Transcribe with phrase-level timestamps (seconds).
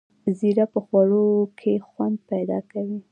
[0.37, 1.27] زیره په خوړو
[1.59, 2.99] کې خوند پیدا کوي